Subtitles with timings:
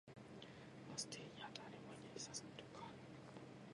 [0.89, 2.19] バス停には誰もいない。
[2.19, 2.95] さっきと変わらなかっ
[3.35, 3.61] た。